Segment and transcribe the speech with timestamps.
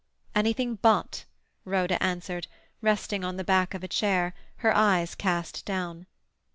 [0.33, 1.25] "Anything but,"
[1.63, 2.47] Rhoda answered,
[2.81, 4.33] resting on the back of a chair,
[4.65, 6.07] her eyes cast down.